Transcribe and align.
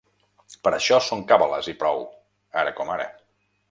Però 0.67 0.77
això 0.79 0.99
són 1.09 1.23
càbales 1.33 1.71
i 1.75 1.77
prou, 1.85 2.05
ara 2.65 2.77
com 2.81 2.95
ara. 2.99 3.11